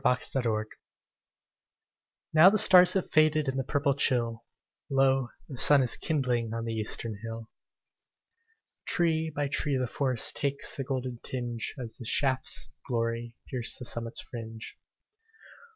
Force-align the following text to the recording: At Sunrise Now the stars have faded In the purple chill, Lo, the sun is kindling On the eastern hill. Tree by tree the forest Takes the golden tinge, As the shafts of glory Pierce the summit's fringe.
At 0.03 0.23
Sunrise 0.23 0.65
Now 2.33 2.49
the 2.49 2.57
stars 2.57 2.93
have 2.93 3.11
faded 3.11 3.47
In 3.47 3.55
the 3.55 3.63
purple 3.63 3.93
chill, 3.93 4.43
Lo, 4.89 5.27
the 5.47 5.59
sun 5.59 5.83
is 5.83 5.95
kindling 5.95 6.55
On 6.55 6.65
the 6.65 6.73
eastern 6.73 7.19
hill. 7.21 7.51
Tree 8.87 9.29
by 9.29 9.47
tree 9.47 9.77
the 9.77 9.85
forest 9.85 10.35
Takes 10.35 10.75
the 10.75 10.83
golden 10.83 11.19
tinge, 11.19 11.75
As 11.77 11.97
the 11.97 12.05
shafts 12.05 12.69
of 12.69 12.83
glory 12.87 13.35
Pierce 13.47 13.77
the 13.77 13.85
summit's 13.85 14.21
fringe. 14.21 14.75